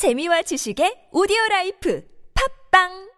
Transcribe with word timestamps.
재미와 0.00 0.48
지식의 0.48 1.10
오디오 1.12 1.36
라이프 1.50 2.02
팝빵 2.72 3.12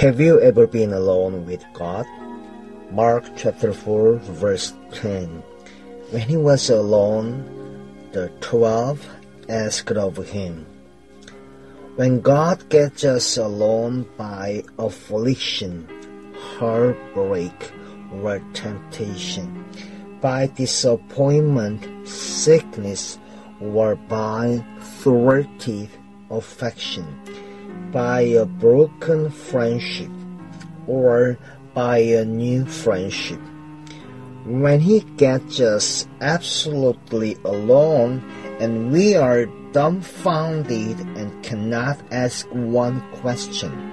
Have 0.00 0.18
you 0.18 0.40
ever 0.40 0.66
been 0.66 0.94
alone 0.94 1.44
with 1.44 1.60
God? 1.74 2.06
Mark 2.90 3.28
chapter 3.36 3.74
4 3.74 4.40
verse 4.40 4.72
10. 4.94 5.42
When 6.12 6.24
he 6.24 6.38
was 6.38 6.70
alone, 6.70 7.44
the 8.12 8.32
twelve 8.40 9.04
asked 9.50 9.92
of 9.92 10.16
him. 10.32 10.64
When 11.96 12.22
God 12.22 12.64
gets 12.70 13.04
us 13.04 13.36
alone 13.36 14.08
by 14.16 14.64
affliction, 14.78 15.84
heartbreak, 16.56 17.52
or 18.24 18.40
temptation, 18.54 19.62
by 20.22 20.48
disappointment, 20.56 22.08
sickness, 22.08 23.20
or 23.60 23.96
by 23.96 24.64
thwarted 24.80 25.88
affection, 26.30 27.06
by 27.92 28.20
a 28.20 28.46
broken 28.46 29.30
friendship, 29.30 30.10
or 30.86 31.38
by 31.74 31.98
a 31.98 32.24
new 32.24 32.64
friendship. 32.64 33.40
When 34.44 34.80
He 34.80 35.00
gets 35.00 35.60
us 35.60 36.08
absolutely 36.20 37.36
alone 37.44 38.24
and 38.58 38.90
we 38.90 39.14
are 39.14 39.46
dumbfounded 39.72 40.98
and 41.00 41.44
cannot 41.44 42.00
ask 42.10 42.46
one 42.48 43.00
question, 43.12 43.92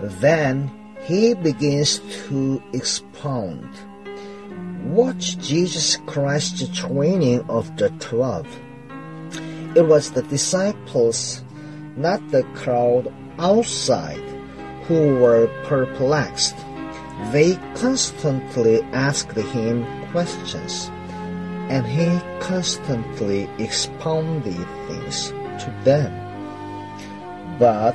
then 0.00 0.70
He 1.04 1.34
begins 1.34 2.00
to 2.26 2.60
expound. 2.72 3.68
Watch 4.84 5.38
Jesus 5.38 5.96
Christ's 6.06 6.68
training 6.76 7.48
of 7.48 7.76
the 7.76 7.90
twelve. 8.00 8.46
It 9.76 9.86
was 9.86 10.12
the 10.12 10.22
disciples, 10.22 11.44
not 11.98 12.30
the 12.30 12.44
crowd 12.54 13.12
outside, 13.38 14.24
who 14.84 15.16
were 15.16 15.48
perplexed. 15.64 16.56
They 17.30 17.56
constantly 17.74 18.80
asked 18.94 19.36
him 19.36 19.84
questions, 20.12 20.90
and 21.68 21.84
he 21.84 22.08
constantly 22.40 23.50
expounded 23.58 24.66
things 24.88 25.28
to 25.60 25.70
them. 25.84 26.08
But 27.58 27.94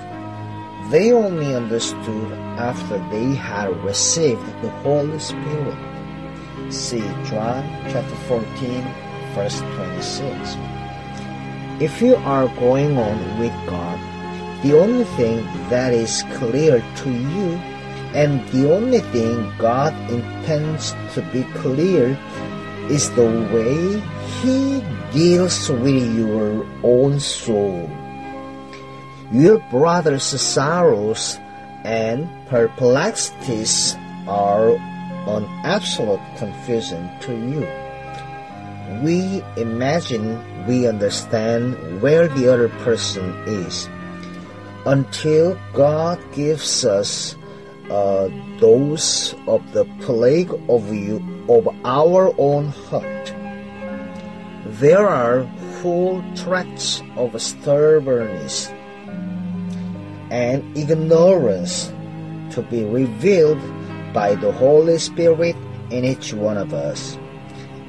they 0.91 1.11
only 1.11 1.55
understood 1.55 2.31
after 2.61 2.99
they 3.09 3.33
had 3.33 3.75
received 3.83 4.45
the 4.61 4.69
Holy 4.85 5.17
Spirit. 5.17 5.81
See 6.69 7.01
John 7.25 7.65
chapter 7.89 8.15
14, 8.29 8.85
verse 9.33 9.59
26. 9.61 10.80
If 11.81 11.99
you 11.99 12.15
are 12.15 12.47
going 12.61 12.95
on 12.95 13.17
with 13.39 13.51
God, 13.65 13.97
the 14.61 14.77
only 14.77 15.05
thing 15.17 15.41
that 15.73 15.97
is 15.97 16.21
clear 16.37 16.77
to 16.77 17.09
you 17.09 17.57
and 18.13 18.47
the 18.49 18.71
only 18.71 18.99
thing 19.09 19.51
God 19.57 19.97
intends 20.11 20.93
to 21.17 21.25
be 21.33 21.41
clear 21.57 22.13
is 22.85 23.09
the 23.17 23.25
way 23.49 23.97
He 24.45 24.85
deals 25.11 25.69
with 25.73 26.05
your 26.15 26.69
own 26.83 27.19
soul. 27.19 27.89
Your 29.31 29.57
brother's 29.73 30.29
sorrows 30.39 31.39
and 31.83 32.29
perplexities 32.45 33.97
are 34.27 34.77
an 35.25 35.49
absolute 35.65 36.21
confusion 36.37 37.09
to 37.21 37.33
you. 37.33 37.90
We 39.03 39.43
imagine 39.57 40.39
we 40.67 40.87
understand 40.87 42.01
where 42.01 42.27
the 42.27 42.51
other 42.51 42.69
person 42.83 43.33
is 43.47 43.89
until 44.85 45.57
God 45.73 46.19
gives 46.33 46.85
us 46.85 47.35
uh, 47.89 48.29
a 48.29 48.59
dose 48.59 49.33
of 49.47 49.73
the 49.73 49.85
plague 49.99 50.51
of 50.69 50.93
you 50.93 51.17
of 51.49 51.67
our 51.83 52.33
own 52.37 52.69
heart. 52.69 53.33
There 54.65 55.07
are 55.07 55.43
whole 55.81 56.23
tracts 56.35 57.01
of 57.17 57.39
stubbornness 57.41 58.69
and 60.29 60.77
ignorance 60.77 61.91
to 62.51 62.61
be 62.69 62.85
revealed 62.85 63.59
by 64.13 64.35
the 64.35 64.51
Holy 64.51 64.97
Spirit 64.97 65.55
in 65.89 66.05
each 66.05 66.33
one 66.33 66.57
of 66.57 66.73
us. 66.73 67.17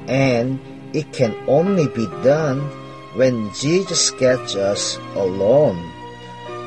And 0.08 0.58
it 0.92 1.12
can 1.12 1.34
only 1.48 1.88
be 1.88 2.06
done 2.22 2.60
when 3.14 3.52
Jesus 3.54 4.10
gets 4.12 4.54
us 4.56 4.96
alone. 5.14 5.80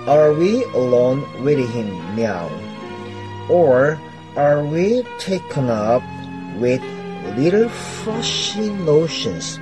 Are 0.08 0.34
we 0.34 0.64
alone 0.66 1.26
with 1.44 1.58
Him 1.70 1.90
now? 2.16 2.50
Or 3.50 4.00
are 4.36 4.64
we 4.66 5.04
taken 5.20 5.70
up 5.70 6.04
with 6.58 6.82
little 7.38 7.70
fuzzy 7.70 8.70
notions, 8.70 9.60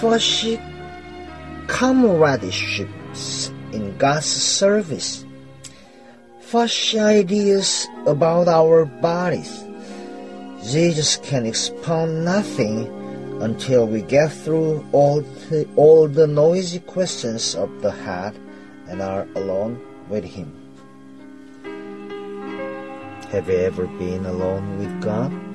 fuzzy 0.00 0.60
comradeships 1.68 3.52
in 3.72 3.96
God's 3.96 4.26
service, 4.26 5.24
fuzzy 6.40 7.00
ideas 7.00 7.88
about 8.06 8.48
our 8.48 8.84
bodies? 8.84 9.64
Jesus 10.64 11.16
can 11.16 11.44
expound 11.44 12.24
nothing 12.24 13.01
until 13.42 13.88
we 13.88 14.02
get 14.02 14.28
through 14.28 14.86
all 14.92 15.20
the, 15.20 15.68
all 15.74 16.06
the 16.06 16.26
noisy 16.28 16.78
questions 16.78 17.56
of 17.56 17.82
the 17.82 17.90
heart 17.90 18.36
and 18.88 19.02
are 19.02 19.26
alone 19.34 19.80
with 20.08 20.24
Him. 20.24 20.54
Have 23.32 23.48
you 23.48 23.56
ever 23.56 23.86
been 23.86 24.26
alone 24.26 24.78
with 24.78 25.02
God? 25.02 25.51